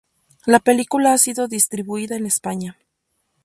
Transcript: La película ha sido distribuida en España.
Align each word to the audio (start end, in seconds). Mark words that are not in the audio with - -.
La 0.47 0.59
película 0.59 1.13
ha 1.13 1.19
sido 1.19 1.47
distribuida 1.47 2.15
en 2.15 2.25
España. 2.25 2.75